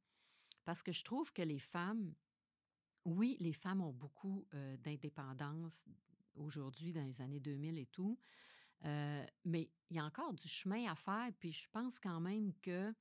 parce 0.63 0.83
que 0.83 0.91
je 0.91 1.03
trouve 1.03 1.33
que 1.33 1.41
les 1.41 1.57
femmes, 1.57 2.13
oui, 3.05 3.35
les 3.39 3.53
femmes 3.53 3.81
ont 3.81 3.93
beaucoup 3.93 4.45
d'indépendance 4.83 5.89
aujourd'hui, 6.35 6.93
dans 6.93 7.03
les 7.03 7.21
années 7.21 7.39
2000 7.39 7.77
et 7.77 7.85
tout, 7.87 8.17
euh, 8.85 9.25
mais 9.45 9.69
il 9.89 9.97
y 9.97 9.99
a 9.99 10.05
encore 10.05 10.33
du 10.33 10.47
chemin 10.47 10.89
à 10.89 10.95
faire, 10.95 11.29
puis 11.39 11.51
je 11.51 11.67
pense 11.71 11.99
quand 11.99 12.19
même 12.19 12.53
que 12.61 12.93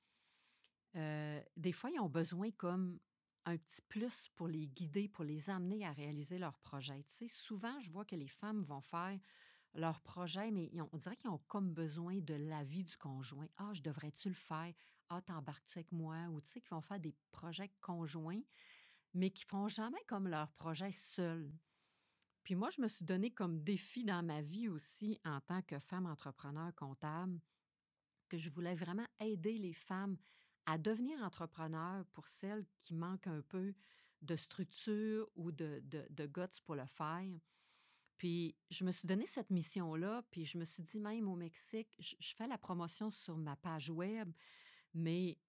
euh, 0.95 1.41
des 1.55 1.71
fois, 1.71 1.89
ils 1.91 1.99
ont 1.99 2.09
besoin 2.09 2.51
comme 2.51 2.99
un 3.45 3.57
petit 3.57 3.81
plus 3.81 4.29
pour 4.35 4.47
les 4.47 4.67
guider, 4.67 5.07
pour 5.07 5.23
les 5.23 5.49
amener 5.49 5.85
à 5.85 5.91
réaliser 5.91 6.37
leur 6.37 6.57
projet. 6.59 7.03
Tu 7.07 7.13
sais, 7.13 7.27
souvent, 7.27 7.79
je 7.79 7.89
vois 7.89 8.05
que 8.05 8.15
les 8.15 8.27
femmes 8.27 8.61
vont 8.63 8.81
faire 8.81 9.19
leur 9.73 10.01
projet, 10.01 10.51
mais 10.51 10.71
on 10.91 10.97
dirait 10.97 11.15
qu'ils 11.15 11.29
ont 11.29 11.41
comme 11.47 11.73
besoin 11.73 12.17
de 12.19 12.33
l'avis 12.33 12.83
du 12.83 12.97
conjoint. 12.97 13.47
Ah, 13.57 13.71
je 13.73 13.81
devrais-tu 13.81 14.29
le 14.29 14.35
faire? 14.35 14.73
Ah, 15.09 15.21
t'embarques-tu 15.21 15.79
avec 15.79 15.91
moi? 15.91 16.17
Ou 16.29 16.41
tu 16.41 16.49
sais, 16.49 16.61
qu'ils 16.61 16.69
vont 16.71 16.81
faire 16.81 16.99
des 16.99 17.15
projets 17.31 17.71
conjoints, 17.81 18.41
mais 19.13 19.31
qui 19.31 19.45
font 19.45 19.67
jamais 19.67 20.03
comme 20.07 20.27
leur 20.27 20.51
projet 20.53 20.91
seul. 20.91 21.51
Puis 22.43 22.55
moi, 22.55 22.69
je 22.71 22.81
me 22.81 22.87
suis 22.87 23.05
donné 23.05 23.31
comme 23.31 23.63
défi 23.63 24.03
dans 24.03 24.23
ma 24.23 24.41
vie 24.41 24.69
aussi 24.69 25.19
en 25.25 25.39
tant 25.41 25.61
que 25.61 25.77
femme 25.77 26.05
entrepreneur 26.05 26.73
comptable 26.75 27.39
que 28.27 28.37
je 28.37 28.49
voulais 28.49 28.75
vraiment 28.75 29.07
aider 29.19 29.57
les 29.57 29.73
femmes 29.73 30.17
à 30.69 30.77
devenir 30.77 31.19
entrepreneurs 31.23 32.05
pour 32.13 32.27
celles 32.27 32.63
qui 32.83 32.93
manquent 32.93 33.25
un 33.25 33.41
peu 33.41 33.73
de 34.21 34.35
structure 34.35 35.27
ou 35.35 35.51
de, 35.51 35.81
de, 35.83 36.25
guts 36.27 36.61
pour 36.63 36.75
le 36.75 36.85
faire. 36.85 37.39
Puis 38.17 38.55
je 38.69 38.85
me 38.85 38.91
suis 38.91 39.07
donné 39.07 39.25
cette 39.25 39.49
mission-là, 39.49 40.21
puis 40.29 40.45
je 40.45 40.59
me 40.59 40.65
suis 40.65 40.83
dit 40.83 40.99
même 40.99 41.27
au 41.27 41.35
Mexique, 41.35 41.89
je, 41.97 42.15
je 42.19 42.35
fais 42.35 42.45
la 42.45 42.59
promotion 42.59 43.09
sur 43.09 43.35
ma 43.35 43.55
page 43.55 43.89
web, 43.89 44.31
mais 44.93 45.39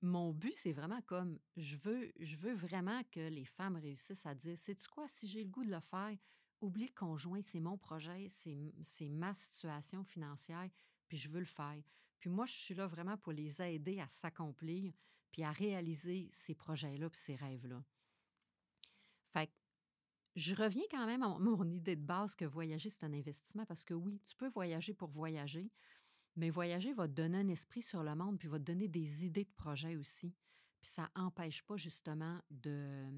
mon 0.00 0.32
but, 0.32 0.54
c'est 0.54 0.72
vraiment 0.72 1.02
comme 1.02 1.38
je 1.58 1.76
veux, 1.76 2.10
je 2.18 2.36
veux 2.36 2.54
vraiment 2.54 3.02
que 3.10 3.20
les 3.20 3.44
femmes 3.44 3.76
réussissent 3.76 4.24
à 4.24 4.34
dire, 4.34 4.56
c'est 4.56 4.76
tu 4.76 4.88
quoi, 4.88 5.06
si 5.06 5.26
j'ai 5.26 5.44
le 5.44 5.50
goût 5.50 5.64
de 5.64 5.70
le 5.70 5.80
faire, 5.80 6.16
oublie 6.62 6.86
le 6.86 6.94
conjoint, 6.94 7.42
c'est 7.42 7.60
mon 7.60 7.76
projet, 7.76 8.28
c'est 8.30 9.08
ma 9.10 9.34
situation 9.34 10.02
financière, 10.02 10.70
puis 11.08 11.18
je 11.18 11.28
veux 11.28 11.40
le 11.40 11.44
faire. 11.44 11.82
Puis 12.22 12.30
moi, 12.30 12.46
je 12.46 12.52
suis 12.52 12.74
là 12.74 12.86
vraiment 12.86 13.16
pour 13.16 13.32
les 13.32 13.60
aider 13.60 13.98
à 13.98 14.06
s'accomplir, 14.06 14.92
puis 15.32 15.42
à 15.42 15.50
réaliser 15.50 16.28
ces 16.30 16.54
projets-là, 16.54 17.10
puis 17.10 17.18
ces 17.18 17.34
rêves-là. 17.34 17.82
Fait 19.32 19.48
que 19.48 19.52
je 20.36 20.54
reviens 20.54 20.84
quand 20.88 21.04
même 21.04 21.24
à 21.24 21.36
mon 21.40 21.68
idée 21.68 21.96
de 21.96 22.04
base 22.04 22.36
que 22.36 22.44
voyager, 22.44 22.90
c'est 22.90 23.04
un 23.04 23.12
investissement 23.12 23.66
parce 23.66 23.84
que 23.84 23.94
oui, 23.94 24.20
tu 24.20 24.36
peux 24.36 24.46
voyager 24.46 24.94
pour 24.94 25.08
voyager, 25.08 25.72
mais 26.36 26.48
voyager 26.48 26.92
va 26.92 27.08
te 27.08 27.12
donner 27.14 27.38
un 27.38 27.48
esprit 27.48 27.82
sur 27.82 28.04
le 28.04 28.14
monde 28.14 28.38
puis 28.38 28.46
va 28.46 28.60
te 28.60 28.64
donner 28.66 28.86
des 28.86 29.26
idées 29.26 29.42
de 29.42 29.54
projets 29.56 29.96
aussi. 29.96 30.32
Puis 30.80 30.90
ça 30.92 31.10
n'empêche 31.16 31.64
pas 31.64 31.76
justement 31.76 32.40
de, 32.52 33.10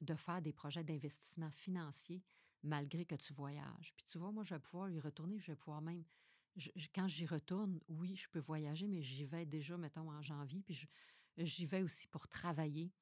de 0.00 0.14
faire 0.14 0.40
des 0.40 0.54
projets 0.54 0.84
d'investissement 0.84 1.50
financier 1.50 2.24
malgré 2.62 3.04
que 3.04 3.14
tu 3.14 3.34
voyages. 3.34 3.92
Puis 3.94 4.06
tu 4.06 4.16
vois, 4.16 4.32
moi, 4.32 4.42
je 4.42 4.54
vais 4.54 4.60
pouvoir 4.60 4.88
y 4.88 5.00
retourner, 5.00 5.38
je 5.38 5.52
vais 5.52 5.56
pouvoir 5.56 5.82
même. 5.82 6.02
Quand 6.94 7.08
j'y 7.08 7.26
retourne, 7.26 7.80
oui, 7.88 8.16
je 8.16 8.28
peux 8.28 8.38
voyager, 8.38 8.88
mais 8.88 9.02
j'y 9.02 9.24
vais 9.24 9.46
déjà, 9.46 9.76
mettons, 9.76 10.10
en 10.10 10.22
janvier, 10.22 10.62
puis 10.62 10.88
j'y 11.36 11.66
vais 11.66 11.82
aussi 11.82 12.06
pour 12.08 12.28
travailler. 12.28 12.92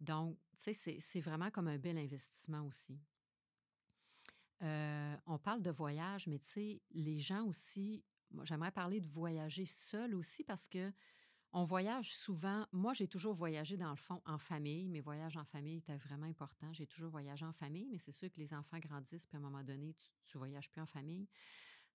Donc, 0.00 0.38
tu 0.56 0.74
sais, 0.74 0.98
c'est 1.00 1.20
vraiment 1.20 1.50
comme 1.50 1.68
un 1.68 1.78
bel 1.78 1.98
investissement 1.98 2.62
aussi. 2.66 2.98
Euh, 4.62 5.16
on 5.26 5.38
parle 5.38 5.62
de 5.62 5.70
voyage, 5.70 6.26
mais 6.26 6.38
tu 6.38 6.46
sais, 6.46 6.82
les 6.92 7.20
gens 7.20 7.44
aussi, 7.44 8.04
j'aimerais 8.44 8.70
parler 8.70 9.00
de 9.00 9.08
voyager 9.08 9.66
seul 9.66 10.14
aussi 10.14 10.44
parce 10.44 10.68
que 10.68 10.92
on 11.52 11.64
voyage 11.64 12.14
souvent. 12.14 12.66
Moi, 12.72 12.92
j'ai 12.92 13.08
toujours 13.08 13.32
voyagé 13.32 13.76
dans 13.78 13.90
le 13.90 13.96
fond 13.96 14.20
en 14.26 14.36
famille. 14.36 14.88
Mes 14.88 15.00
voyages 15.00 15.36
en 15.38 15.44
famille 15.44 15.78
étaient 15.78 15.96
vraiment 15.96 16.26
importants. 16.26 16.72
J'ai 16.72 16.86
toujours 16.86 17.10
voyagé 17.10 17.46
en 17.46 17.52
famille, 17.52 17.86
mais 17.90 17.98
c'est 17.98 18.12
sûr 18.12 18.30
que 18.30 18.38
les 18.38 18.52
enfants 18.52 18.78
grandissent, 18.78 19.26
puis 19.26 19.36
à 19.36 19.38
un 19.38 19.42
moment 19.42 19.64
donné, 19.64 19.94
tu 19.94 20.36
ne 20.36 20.38
voyages 20.38 20.70
plus 20.70 20.82
en 20.82 20.86
famille. 20.86 21.26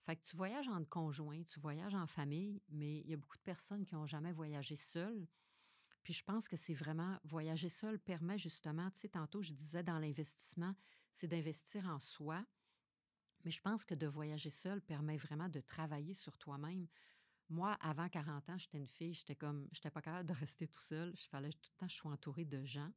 Fait 0.04 0.20
tu 0.22 0.36
voyages 0.36 0.68
en 0.68 0.84
conjoint, 0.84 1.44
tu 1.44 1.60
voyages 1.60 1.94
en 1.94 2.08
famille, 2.08 2.62
mais 2.70 3.00
il 3.02 3.10
y 3.10 3.14
a 3.14 3.18
beaucoup 3.18 3.38
de 3.38 3.44
personnes 3.44 3.86
qui 3.86 3.96
n'ont 3.96 4.08
jamais 4.08 4.32
voyagé 4.32 4.76
seules. 4.76 5.28
Puis 6.04 6.14
je 6.14 6.24
pense 6.24 6.48
que 6.48 6.58
c'est 6.58 6.74
vraiment, 6.74 7.20
voyager 7.24 7.70
seul 7.70 8.00
permet 8.00 8.38
justement, 8.38 8.90
tu 8.90 9.02
sais, 9.02 9.10
tantôt 9.10 9.42
je 9.42 9.54
disais 9.54 9.84
dans 9.84 10.00
l'investissement, 10.00 10.74
c'est 11.14 11.28
d'investir 11.28 11.86
en 11.88 12.00
soi. 12.00 12.44
Mais 13.44 13.52
je 13.52 13.62
pense 13.62 13.86
que 13.86 13.96
de 13.96 14.08
voyager 14.08 14.50
seul 14.50 14.82
permet 14.82 15.18
vraiment 15.18 15.50
de 15.50 15.60
travailler 15.60 16.14
sur 16.14 16.38
toi-même. 16.38 16.88
Moi, 17.50 17.74
avant 17.82 18.08
40 18.08 18.50
ans, 18.50 18.58
j'étais 18.58 18.78
une 18.78 18.88
fille, 18.88 19.14
j'étais 19.14 19.36
comme, 19.36 19.68
j'étais 19.72 19.92
pas 19.92 20.02
capable 20.02 20.30
de 20.30 20.34
rester 20.34 20.68
tout 20.68 20.82
seul. 20.82 21.14
Je 21.16 21.28
fallait 21.28 21.52
tout 21.52 21.70
le 21.74 21.78
temps, 21.80 21.88
je 21.88 21.96
suis 21.96 22.08
entourée 22.08 22.46
de 22.46 22.64
gens. 22.66 22.92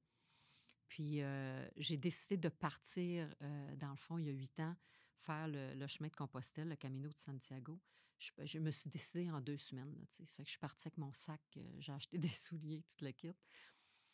Puis 0.88 1.22
euh, 1.22 1.66
j'ai 1.76 1.96
décidé 1.96 2.36
de 2.36 2.48
partir, 2.48 3.34
euh, 3.42 3.76
dans 3.76 3.90
le 3.90 3.96
fond, 3.96 4.18
il 4.18 4.26
y 4.26 4.28
a 4.28 4.32
huit 4.32 4.60
ans, 4.60 4.76
faire 5.18 5.48
le, 5.48 5.86
chemin 5.86 6.08
de 6.08 6.14
Compostelle, 6.14 6.68
le 6.68 6.76
Camino 6.76 7.08
de 7.08 7.16
Santiago. 7.16 7.80
Je, 8.18 8.58
me 8.58 8.70
suis 8.70 8.88
décidée 8.88 9.30
en 9.30 9.40
deux 9.40 9.58
semaines. 9.58 9.92
Là, 9.92 10.06
que 10.06 10.24
je 10.44 10.50
suis 10.50 10.58
partie 10.58 10.88
avec 10.88 10.98
mon 10.98 11.12
sac, 11.12 11.40
euh, 11.56 11.60
j'ai 11.78 11.92
acheté 11.92 12.18
des 12.18 12.28
souliers, 12.28 12.82
tout 12.82 13.04
le 13.04 13.12
kit. 13.12 13.34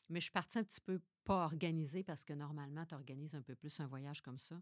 Mais 0.09 0.21
je 0.21 0.25
suis 0.25 0.33
partie 0.33 0.59
un 0.59 0.65
petit 0.65 0.81
peu 0.81 1.01
pas 1.25 1.45
organisée 1.45 2.03
parce 2.03 2.25
que 2.25 2.33
normalement, 2.33 2.85
tu 2.87 2.95
organises 2.95 3.35
un 3.35 3.43
peu 3.43 3.55
plus 3.55 3.79
un 3.79 3.87
voyage 3.87 4.23
comme 4.23 4.39
ça. 4.39 4.61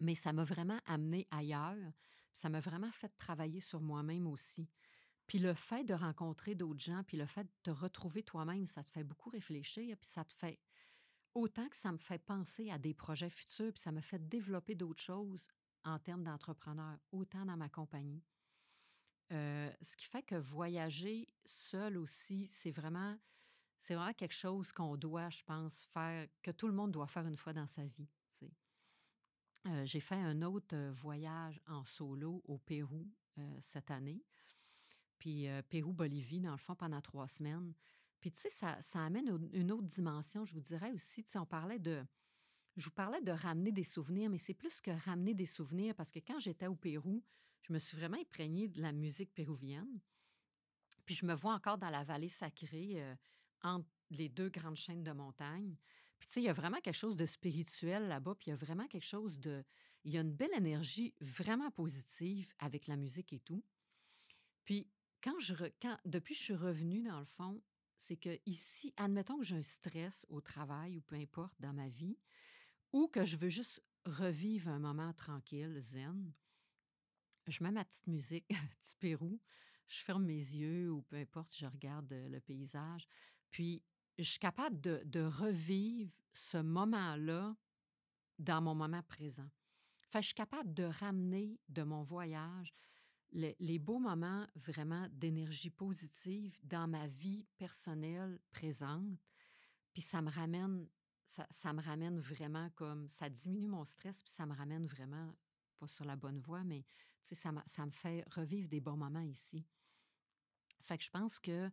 Mais 0.00 0.14
ça 0.14 0.32
m'a 0.32 0.44
vraiment 0.44 0.78
amené 0.86 1.26
ailleurs. 1.30 1.92
Ça 2.32 2.48
m'a 2.48 2.60
vraiment 2.60 2.90
fait 2.90 3.12
travailler 3.18 3.60
sur 3.60 3.80
moi-même 3.80 4.26
aussi. 4.26 4.68
Puis 5.26 5.38
le 5.38 5.54
fait 5.54 5.84
de 5.84 5.94
rencontrer 5.94 6.54
d'autres 6.54 6.82
gens, 6.82 7.02
puis 7.04 7.16
le 7.16 7.26
fait 7.26 7.44
de 7.44 7.52
te 7.62 7.70
retrouver 7.70 8.22
toi-même, 8.22 8.66
ça 8.66 8.82
te 8.82 8.88
fait 8.88 9.04
beaucoup 9.04 9.30
réfléchir, 9.30 9.96
puis 9.96 10.08
ça 10.08 10.24
te 10.24 10.32
fait 10.32 10.58
autant 11.34 11.68
que 11.68 11.76
ça 11.76 11.92
me 11.92 11.98
fait 11.98 12.18
penser 12.18 12.70
à 12.70 12.78
des 12.78 12.94
projets 12.94 13.30
futurs, 13.30 13.72
puis 13.72 13.82
ça 13.82 13.92
me 13.92 14.00
fait 14.00 14.28
développer 14.28 14.74
d'autres 14.74 15.02
choses 15.02 15.48
en 15.84 15.98
termes 15.98 16.24
d'entrepreneur, 16.24 16.98
autant 17.12 17.44
dans 17.44 17.56
ma 17.56 17.68
compagnie. 17.68 18.22
Euh, 19.32 19.70
ce 19.82 19.96
qui 19.96 20.06
fait 20.06 20.22
que 20.22 20.34
voyager 20.34 21.28
seul 21.44 21.96
aussi, 21.96 22.46
c'est 22.48 22.70
vraiment, 22.70 23.16
quelque 24.16 24.32
chose 24.32 24.72
qu'on 24.72 24.96
doit, 24.96 25.30
je 25.30 25.42
pense, 25.42 25.84
faire, 25.84 26.26
que 26.42 26.50
tout 26.50 26.66
le 26.66 26.72
monde 26.72 26.92
doit 26.92 27.06
faire 27.06 27.26
une 27.26 27.36
fois 27.36 27.52
dans 27.52 27.66
sa 27.66 27.84
vie. 27.84 28.08
Euh, 29.66 29.84
j'ai 29.86 30.00
fait 30.00 30.16
un 30.16 30.42
autre 30.42 30.76
euh, 30.76 30.92
voyage 30.92 31.58
en 31.66 31.84
solo 31.84 32.42
au 32.44 32.58
Pérou 32.58 33.10
cette 33.60 33.90
année. 33.90 34.22
Puis 35.18 35.48
Pérou-Bolivie, 35.68 36.40
dans 36.40 36.52
le 36.52 36.56
fond, 36.58 36.76
pendant 36.76 37.00
trois 37.00 37.26
semaines. 37.26 37.74
Puis, 38.24 38.32
tu 38.32 38.40
sais, 38.40 38.48
ça, 38.48 39.04
amène 39.04 39.50
une 39.52 39.70
autre 39.70 39.86
dimension. 39.86 40.46
Je 40.46 40.54
vous 40.54 40.60
dirais 40.60 40.90
aussi, 40.92 41.22
tu 41.22 41.30
sais, 41.30 41.38
on 41.38 41.44
parlait 41.44 41.78
de. 41.78 42.02
Je 42.74 42.86
vous 42.86 42.94
parlais 42.94 43.20
de 43.20 43.30
ramener 43.30 43.70
des 43.70 43.84
souvenirs, 43.84 44.30
mais 44.30 44.38
c'est 44.38 44.54
plus 44.54 44.80
que 44.80 44.90
ramener 45.04 45.34
des 45.34 45.44
souvenirs 45.44 45.94
parce 45.94 46.10
que 46.10 46.20
quand 46.20 46.38
j'étais 46.38 46.66
au 46.66 46.74
Pérou, 46.74 47.22
je 47.60 47.74
me 47.74 47.78
suis 47.78 47.98
vraiment 47.98 48.16
imprégnée 48.16 48.66
de 48.66 48.80
la 48.80 48.92
musique 48.92 49.30
péruvienne. 49.34 50.00
Puis 51.04 51.16
je 51.16 51.26
me 51.26 51.34
vois 51.34 51.52
encore 51.52 51.76
dans 51.76 51.90
la 51.90 52.02
vallée 52.02 52.30
sacrée, 52.30 53.14
entre 53.60 53.90
les 54.08 54.30
deux 54.30 54.48
grandes 54.48 54.76
chaînes 54.76 55.04
de 55.04 55.12
montagnes. 55.12 55.76
Puis, 56.18 56.26
tu 56.26 56.32
sais, 56.32 56.40
il 56.40 56.44
y 56.44 56.48
a 56.48 56.54
vraiment 56.54 56.80
quelque 56.80 56.96
chose 56.96 57.18
de 57.18 57.26
spirituel 57.26 58.08
là-bas, 58.08 58.36
puis 58.36 58.46
il 58.46 58.50
y 58.52 58.54
a 58.54 58.56
vraiment 58.56 58.88
quelque 58.88 59.04
chose 59.04 59.38
de. 59.38 59.62
Il 60.04 60.14
y 60.14 60.16
a 60.16 60.22
une 60.22 60.32
belle 60.32 60.54
énergie 60.54 61.12
vraiment 61.20 61.70
positive 61.70 62.50
avec 62.58 62.86
la 62.86 62.96
musique 62.96 63.34
et 63.34 63.40
tout. 63.40 63.62
Puis, 64.64 64.88
quand 65.22 65.38
je. 65.40 65.52
Depuis 66.06 66.32
que 66.32 66.40
je 66.40 66.44
suis 66.44 66.54
revenue, 66.54 67.02
dans 67.02 67.20
le 67.20 67.26
fond, 67.26 67.60
c'est 68.06 68.16
que 68.16 68.38
ici, 68.44 68.92
admettons 68.98 69.38
que 69.38 69.44
j'ai 69.44 69.56
un 69.56 69.62
stress 69.62 70.26
au 70.28 70.40
travail 70.42 70.98
ou 70.98 71.00
peu 71.00 71.16
importe 71.16 71.54
dans 71.58 71.72
ma 71.72 71.88
vie, 71.88 72.18
ou 72.92 73.08
que 73.08 73.24
je 73.24 73.36
veux 73.36 73.48
juste 73.48 73.82
revivre 74.04 74.68
un 74.68 74.78
moment 74.78 75.12
tranquille, 75.14 75.78
zen, 75.80 76.32
je 77.46 77.64
mets 77.64 77.70
ma 77.70 77.84
petite 77.84 78.06
musique 78.06 78.48
du 78.50 78.96
Pérou, 78.98 79.40
je 79.88 80.00
ferme 80.00 80.24
mes 80.24 80.34
yeux 80.34 80.92
ou 80.92 81.02
peu 81.02 81.16
importe, 81.16 81.56
je 81.56 81.64
regarde 81.64 82.12
le 82.12 82.40
paysage, 82.40 83.08
puis 83.50 83.82
je 84.18 84.24
suis 84.24 84.38
capable 84.38 84.80
de, 84.80 85.22
revivre 85.22 86.12
ce 86.34 86.58
moment-là 86.58 87.56
dans 88.38 88.60
mon 88.60 88.74
moment 88.74 89.02
présent. 89.02 89.48
Fait, 90.10 90.20
je 90.20 90.26
suis 90.26 90.34
capable 90.34 90.74
de 90.74 90.84
ramener 90.84 91.58
de 91.68 91.82
mon 91.82 92.02
voyage 92.02 92.74
les, 93.34 93.78
beaux 93.78 93.98
moments 93.98 94.46
vraiment 94.54 95.08
d'énergie 95.12 95.70
positive 95.70 96.58
dans 96.62 96.88
ma 96.88 97.06
vie 97.06 97.44
personnelle 97.58 98.38
présente. 98.50 99.18
Puis 99.92 100.02
ça 100.02 100.22
me 100.22 100.30
ramène, 100.30 100.88
ça, 101.26 101.72
me 101.72 101.82
ramène 101.82 102.18
vraiment 102.18 102.70
comme, 102.70 103.08
ça 103.08 103.28
diminue 103.28 103.68
mon 103.68 103.84
stress, 103.84 104.22
puis 104.22 104.32
ça 104.32 104.46
me 104.46 104.54
ramène 104.54 104.86
vraiment, 104.86 105.34
pas 105.78 105.88
sur 105.88 106.04
la 106.04 106.16
bonne 106.16 106.38
voie, 106.38 106.64
mais 106.64 106.84
ça, 107.22 107.34
ça 107.66 107.86
me 107.86 107.90
fait 107.90 108.24
revivre 108.30 108.68
des 108.68 108.80
bons 108.80 108.96
moments 108.96 109.20
ici. 109.20 109.66
Fait 110.80 110.98
que 110.98 111.04
je 111.04 111.10
pense 111.10 111.40
que 111.40 111.70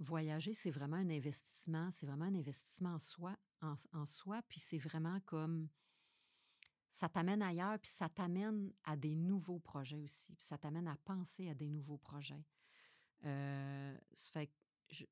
voyager, 0.00 0.54
c'est 0.54 0.70
vraiment 0.70 0.96
un 0.96 1.10
investissement, 1.10 1.90
c'est 1.90 2.06
vraiment 2.06 2.26
un 2.26 2.34
investissement 2.34 2.94
en 2.94 2.98
soi, 2.98 3.36
en, 3.60 4.06
soi, 4.06 4.42
puis 4.48 4.60
c'est 4.60 4.78
vraiment 4.78 5.20
comme 5.20 5.68
ça 6.90 7.08
t'amène 7.08 7.42
ailleurs, 7.42 7.78
puis 7.78 7.90
ça 7.90 8.08
t'amène 8.08 8.72
à 8.84 8.96
des 8.96 9.14
nouveaux 9.14 9.58
projets 9.58 10.00
aussi, 10.00 10.34
puis 10.34 10.46
ça 10.46 10.58
t'amène 10.58 10.88
à 10.88 10.96
penser 11.04 11.48
à 11.48 11.54
des 11.54 11.68
nouveaux 11.68 11.98
projets. 11.98 12.44
Euh, 13.24 13.96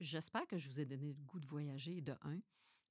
j'espère 0.00 0.46
que 0.46 0.56
je 0.56 0.68
vous 0.68 0.80
ai 0.80 0.86
donné 0.86 1.12
le 1.12 1.22
goût 1.22 1.40
de 1.40 1.46
voyager 1.46 2.00
de 2.00 2.16
un, 2.22 2.40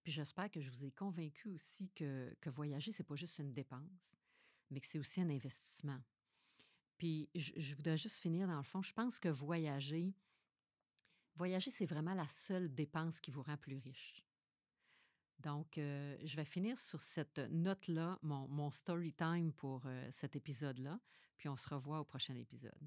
puis 0.04 0.12
j'espère 0.12 0.52
que 0.52 0.60
je 0.60 0.70
vous 0.70 0.84
ai 0.84 0.92
convaincu 0.92 1.50
aussi 1.50 1.90
que, 1.96 2.36
que 2.42 2.50
voyager, 2.50 2.92
c'est 2.92 3.04
pas 3.04 3.16
juste 3.16 3.40
une 3.40 3.54
dépense, 3.54 4.16
mais 4.70 4.80
que 4.80 4.88
c'est 4.88 5.00
aussi 5.00 5.22
un 5.22 5.30
investissement. 5.30 6.00
Puis 6.98 7.30
je, 7.34 7.52
je 7.58 7.76
voudrais 7.76 7.98
juste 7.98 8.20
finir 8.20 8.48
dans 8.48 8.58
le 8.58 8.64
fond, 8.64 8.82
je 8.82 8.94
pense 8.94 9.20
que 9.20 9.30
voyager, 9.30 10.14
Voyager, 11.36 11.70
c'est 11.70 11.86
vraiment 11.86 12.14
la 12.14 12.28
seule 12.30 12.74
dépense 12.74 13.20
qui 13.20 13.30
vous 13.30 13.44
rend 13.44 13.58
plus 13.58 13.78
riche. 13.78 14.24
Donc, 15.40 15.78
euh, 15.78 16.18
je 16.24 16.36
vais 16.36 16.46
finir 16.46 16.80
sur 16.80 17.02
cette 17.02 17.40
note-là, 17.50 18.18
mon, 18.24 18.72
story 18.72 19.14
time 19.14 19.52
pour 19.54 19.84
euh, 19.86 20.08
cet 20.12 20.36
épisode-là, 20.36 21.00
puis 21.38 21.50
on 21.50 21.58
se 21.58 21.70
revoit 21.70 22.00
au 22.00 22.04
prochain 22.04 22.36
épisode. 22.36 22.80